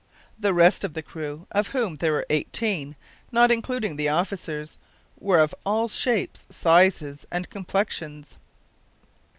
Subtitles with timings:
[0.39, 2.95] The rest of the crew, of whom there were eighteen,
[3.31, 4.79] not including the officers,
[5.19, 8.39] were of all shapes, sizes, and complexions.